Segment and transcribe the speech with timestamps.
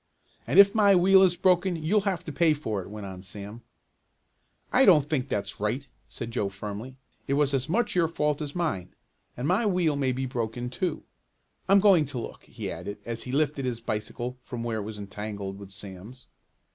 [0.47, 3.61] "And if my wheel is broken you'll have to pay for it," went on Sam.
[4.73, 6.95] "I don't think that's right," said Joe firmly.
[7.27, 8.95] "It was as much your fault as mine,
[9.37, 11.03] and my wheel may be broken too.
[11.69, 14.97] I'm going to look," he added as he lifted his bicycle from where it was
[14.97, 16.25] entangled with Sam's.